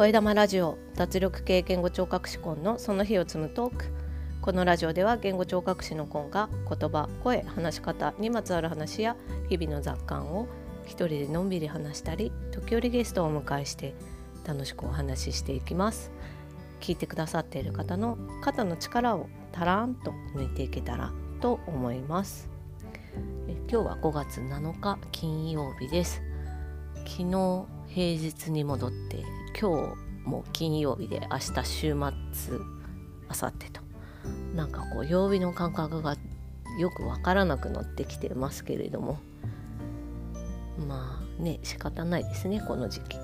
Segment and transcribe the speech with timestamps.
[0.00, 3.84] 声玉ラジオ脱力系言語聴覚士コンのその日を積むトーク。
[4.40, 9.14] このラジオでは言語聴覚士のコンが言葉声話し方にまつわる話や
[9.50, 10.48] 日々の雑感を
[10.86, 13.92] 一人でのんびり話したり時折ゲストをお迎えして
[14.46, 16.10] 楽しくお話ししていきます。
[16.80, 21.12] 聞いてくださっている方の肩の力をたらんと抜いていけたら
[21.42, 22.48] と思います。
[23.48, 26.22] え今日は5月7日金曜日です。
[27.06, 33.82] 昨日平日に戻って今日も金曜日で明日週末明後日と。
[34.54, 36.16] なんかこう曜日の感覚が
[36.78, 39.18] よくわからなくなってきてますけれども。
[40.88, 43.18] まあね仕方ないですねこの時期。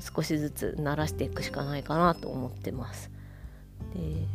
[0.00, 3.12] 少しずつ慣らしていくしかないかなと思ってます。
[3.94, 4.26] で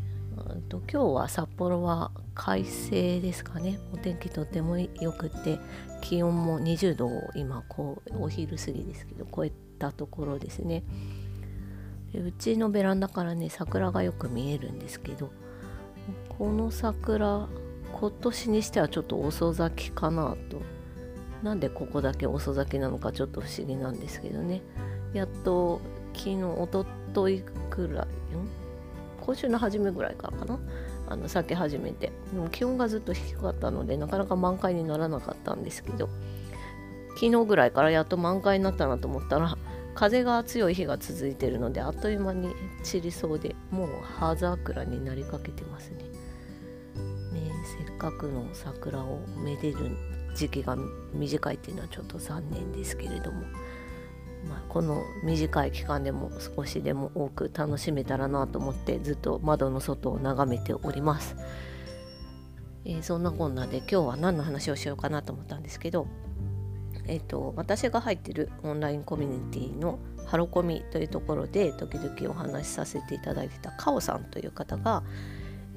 [0.69, 3.81] と今日は札幌は快晴ですかね。
[3.93, 5.59] お天気とてもよくて
[6.01, 10.83] 気温も20度を今こうお昼過ぎですけど超えたところですね。
[12.13, 15.29] でうちのベランダからね桜がよく見えるんですけど
[16.29, 17.47] この桜
[17.91, 20.61] 今年にしてはちょっと遅咲きかなと。
[21.43, 24.61] なんでここだけ遅咲きなのかちょっと不思議なんですけどね。
[25.13, 25.81] やっと
[26.13, 28.07] 昨日おとといくらい
[29.21, 30.59] 今週の初めぐらいからかな？
[31.09, 32.11] あの咲き始めて。
[32.33, 36.09] でも気温がずっと低かったのでなかなか満開にならなかったんですけど
[37.15, 39.57] 昨日ぐらいからやっと満開になったなと思ったら
[39.97, 42.53] 風が強い日が続いてるのであっという間に
[42.83, 46.03] 散りそうでもう葉桜になりかけてますね。
[47.33, 49.97] ねせっかくの桜をめでる
[50.35, 50.77] 時期が
[51.13, 53.41] 短いっていうのはちょっと残念ですけれども。
[54.47, 61.35] まあ、この短い期間でも少しでも多く楽しめたらなと思ってずっと窓の外を眺めております、
[62.85, 66.07] えー、そんなこんなで今日は何の話をしようかなと思ったんですけど、
[67.07, 75.03] えーと、私が入ってるオンラインコミュニティのハロコミというところで時々お話しさせていただいてたカオさんという方が、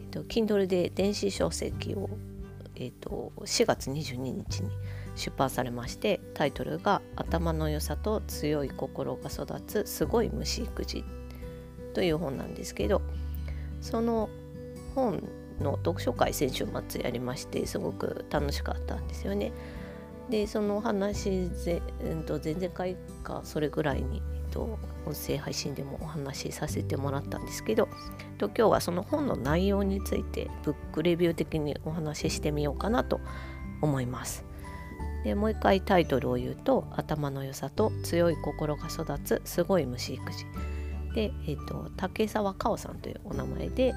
[0.01, 2.11] えーと、Kindle で電子書籍を、
[2.75, 4.71] えーと4月22日に
[5.17, 11.05] 出版されましてタイトルが「頭の良さと強い心が育つすごい虫育児」
[11.95, 13.03] という本なんですけど
[13.81, 14.29] その
[14.95, 15.23] 本
[15.61, 19.53] の読書会先週末やりましてすごく楽しかったんですよね。
[20.31, 27.89] でその話ぜ、えー、と前々回かそれぐらいに、えー、と音声配信でもお話しさせてもらったんですけど
[28.39, 33.21] と今日はその本の内容についてブックレビュー的にお話ししてみようかなと
[33.83, 34.45] 思います。
[35.25, 40.47] でもう一回タイトルを言うと「頭の良さと強い心が育つすごい虫育児」
[41.15, 43.93] で、えーと、竹澤香さんというお名前で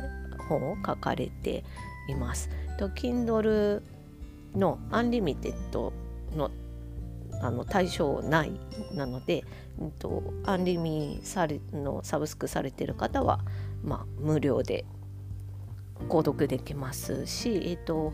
[0.50, 1.64] 本を書かれて
[2.10, 2.50] います。
[2.78, 3.82] と Kindle
[4.56, 5.94] のアンリミテッド
[6.36, 6.52] の
[7.42, 8.52] あの対象内
[8.94, 9.44] なので、
[9.80, 13.42] えーと、アンリミテッドのサブスクされてる方は、
[13.84, 14.86] まあ、無料で
[16.08, 18.14] 購読できますし、えーと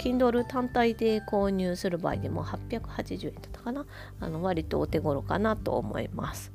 [0.00, 3.84] Kindle 単体で購入する場合でも880円だったかな。
[4.18, 6.50] あの割とお手頃かなと思います。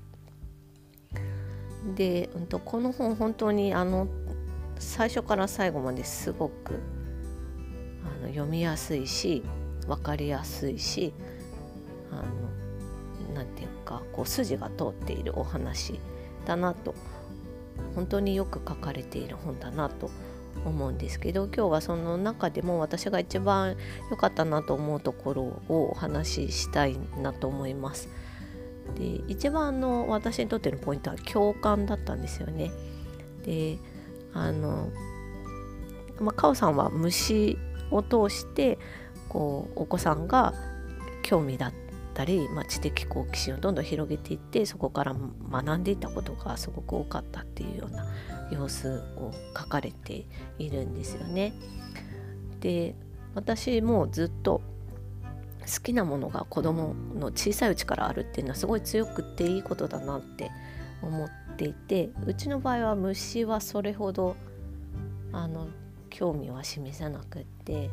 [1.96, 4.07] で、うん、とこの本本当にあの
[4.79, 6.79] 最初から最後まですごく
[8.03, 9.44] あの読みやすいし
[9.88, 11.13] 分かりやすいし
[12.12, 16.00] あのなていうかこう筋が通っているお話
[16.46, 16.96] だなと
[17.96, 20.09] 本当によく書かれている本だなと
[20.63, 23.75] 思うんですけど今日はその中でも私が一番
[24.09, 28.09] 良かったなと思うところをお話ししたいなと思います。
[28.97, 32.72] で一番の私にとってのポイントは共感だったんですよね。
[33.44, 33.79] で
[34.34, 34.90] あの、
[36.19, 37.57] まあ、カオさんは虫
[37.91, 38.78] を通して
[39.35, 40.53] こうお子さんが
[41.22, 41.73] 興味だっ
[42.13, 45.13] たり、まあ、知的好奇心をどんどん広げていってそこから
[45.51, 48.07] 学んでいたことがすごく多かったっていうような
[48.50, 50.25] 様子を書かれて
[50.57, 51.53] いるんですよね。
[52.62, 52.96] で
[53.34, 54.62] 私もずっと
[55.62, 60.49] 好きなものが子供の小さいうちからあるっていうのはすごい強くていいことだなって
[61.02, 64.37] 思っていてうちの場合は虫はそれほど
[65.34, 65.67] あの
[66.09, 67.90] 興味は示さなくって、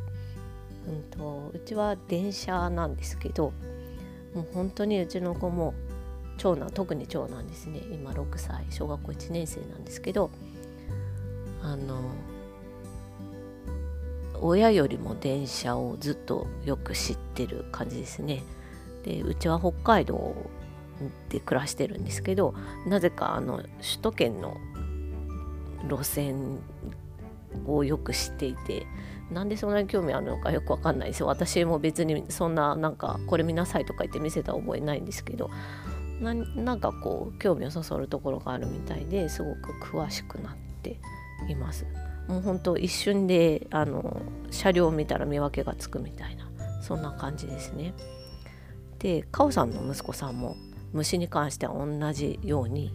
[0.88, 3.52] うんと、うちは電車なんですけど
[4.34, 5.74] もう本当にうちの子も
[6.38, 10.30] 長男特に長男ですね今6歳小学校1年生なんですけど
[11.62, 12.00] あの
[14.40, 18.42] 親よりも電車をずっとよく知ってる感じですね。
[19.04, 20.34] でうちは北海道
[21.28, 22.54] で暮らしてるんですけど
[22.86, 24.56] なぜかあの首都圏の
[25.88, 26.58] 路線
[27.66, 28.86] をよく知っていて
[29.30, 35.50] なんでそんなに興味あるのかよくわかんないですよ私も別にそんななんかこれ見なさいとか言って見せた覚えないんですけど
[36.20, 41.00] ななんかこう興味をそそるところがあるみたいですごく詳しくなって
[41.48, 41.86] います。
[42.28, 46.48] もう本当一瞬であの車両を見たら見分けがつくみたいな
[46.80, 47.94] そんな感じですね。
[49.00, 50.56] でカオさんの息子さんも
[50.92, 52.94] 虫に関しては同じように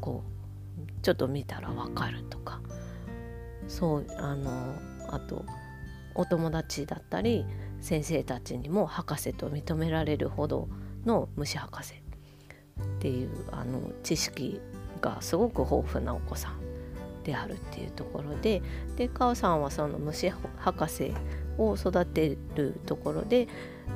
[0.00, 2.60] こうちょっと見たらわかるとか
[3.66, 4.76] そうあの
[5.12, 5.44] あと
[6.14, 7.46] お友達だったり
[7.80, 10.68] 先生たちにも博士と認められるほど
[11.04, 14.60] の虫博士っていうあの知識
[15.00, 16.60] がすごく豊富なお子さん
[17.24, 18.62] であるっていうところで
[18.96, 21.12] で母さんはその虫博士
[21.58, 23.48] を育てるところで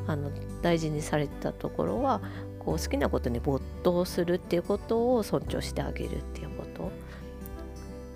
[0.07, 0.31] あの
[0.62, 2.21] 大事にされてたところは
[2.59, 6.91] こう好きなことに没頭するっていうことを尊重してあげるっていうこと。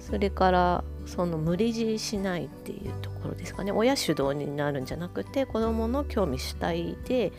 [0.01, 3.73] それからその無理強いしないっていうところですかね。
[3.73, 7.33] 親主導になるんじゃなくて子どもの興味主体で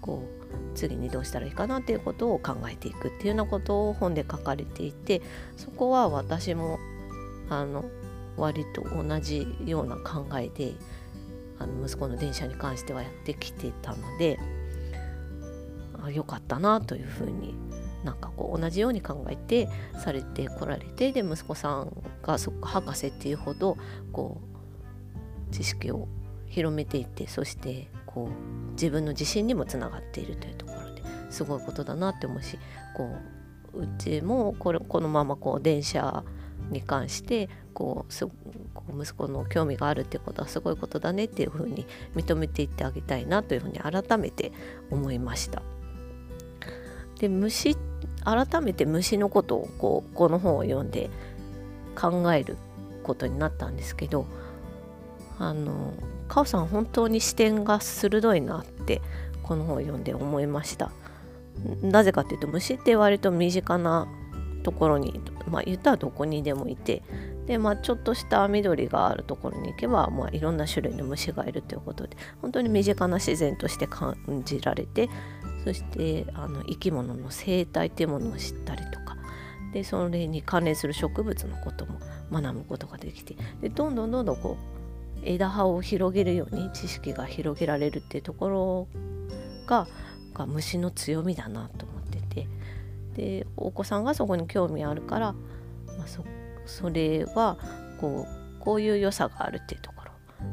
[0.00, 0.42] こう
[0.74, 5.22] 次にどうしたらいいかなっていうことを考えていくっていうようなことを本で書かれていて
[5.56, 6.78] そこは私も
[7.48, 7.84] あの
[8.36, 10.74] 割と同じような考えで
[11.58, 14.38] あの息子の電車に関してはやってきてたので
[16.02, 17.54] あよかったなというふうに
[18.04, 19.68] なんかこう同じように考えて
[19.98, 23.76] されてこられてで息子さんがそこ博士っていうほど
[24.12, 24.40] こ
[25.50, 26.08] う知識を
[26.46, 32.58] 広めていってそしてこう自分の自信にもつながっているというところですごいことだなって思うし
[32.96, 33.16] こ
[33.74, 36.24] ううちもこれこのままこう電車
[36.70, 38.32] に関してこうすこ
[38.94, 44.52] う息子の興味があるってことはすごいことだねっていうふうに認めていってあげたいなというふうに改めて
[44.90, 45.62] 思いました。
[47.18, 47.76] で虫
[48.24, 51.10] 改めて虫のことをこうこの本を読んで
[51.94, 52.56] 考える
[53.02, 54.26] ことになったんですけど
[55.38, 55.92] あの
[56.28, 59.02] カオさん本当に視点が鋭いなって
[59.42, 60.90] この本を読んで思いました。
[61.82, 64.08] なぜかっていうと虫って割と身近な
[64.62, 67.02] ところにまあ言ったらどこにでもいて
[67.46, 75.08] でまあちょっとした緑があるところに行けば、まあ、いろんな種類の虫がいるということで本当に身近な自然として感じられて
[75.64, 79.16] そしてあの生き物の生態っていうものを知ったりとか。
[79.72, 81.98] でそれに関連する植物のことも
[82.30, 83.36] 学ぶことができて。
[83.60, 88.88] でどんどんどんどんこう枝葉を広げるように知識が広げられるっていうところ
[89.66, 89.88] が
[90.34, 92.48] が虫の強みだなと思ってて。
[93.14, 95.32] でお子さんがそこに興味あるから、
[95.98, 96.24] まあ、そ
[96.64, 97.58] それは
[98.00, 100.12] こうこういう良さがあるっていうところ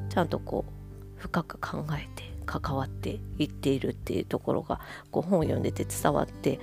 [0.10, 4.80] ちゃんとこう深く考えて関わっていっているっていうところが
[5.12, 6.60] こう本を読んでて伝わって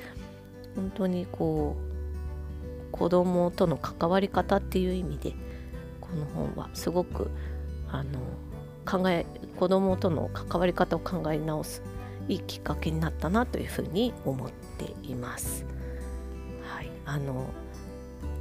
[0.74, 5.34] 本当にこう子供との関わり方っていう意味で
[6.00, 7.30] この本はすごく
[7.88, 8.18] あの
[8.84, 11.82] 考え子供との関わり方を考え直す
[12.28, 15.64] いいきっかけになったなというふうに思っています。
[16.62, 17.48] はい、あの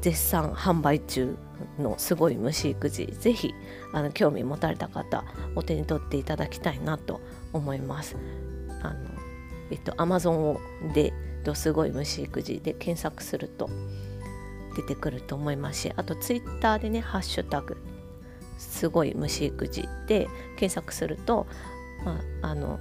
[0.01, 1.35] 絶賛販売中
[1.79, 3.53] のすごい虫育児ぜひ
[3.91, 5.23] あの興味持たれた方
[5.55, 7.21] お手に取っていただきたいなと
[7.55, 8.15] 思います。
[8.81, 8.95] あの
[9.71, 10.57] えっと Amazon
[10.93, 11.13] で
[11.53, 13.69] 「すごい虫育児」で検索すると
[14.75, 17.77] 出てくると思いますしあと Twitter でね「ハッシュタグ
[18.57, 21.47] すごい虫育児」で検索すると、
[22.03, 22.79] まあ、あの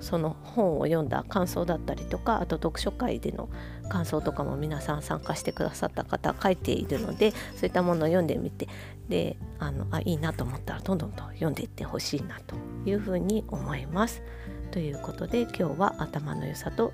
[0.00, 3.48] その本を読んだ感想だったりとかあと読書会での
[3.88, 8.68] 感想とかも皆さん参加してくださった方書いているのでそういったものを読んでみて
[9.08, 14.22] であのあいいなと思ったらどんどんと読んでいってほしいなというふうに思います。
[14.70, 16.92] ということで今日は頭の良さと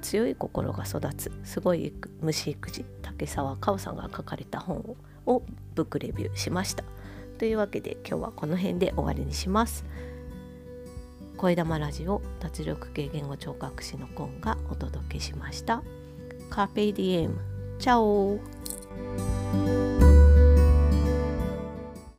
[0.00, 1.92] 強い心が育つすごい
[2.22, 5.42] 虫育児竹澤香さんが書かれた本を
[5.74, 6.84] ブックレビューしました。
[7.38, 9.84] というわけで今日はこの辺で終わりにします。
[11.40, 15.82] 声玉ラジオ脱力系言語聴覚士のコンがお届けしました。
[16.50, 17.40] カーペディエム
[17.78, 18.38] チャオ